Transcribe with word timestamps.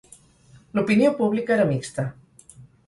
L'opinió 0.79 1.13
pública 1.21 1.57
era 1.59 1.71
mixta. 1.75 2.11